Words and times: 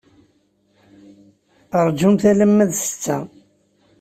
Rjumt 1.85 2.21
alamma 2.31 2.65
d 2.69 2.71
ssetta. 2.79 3.17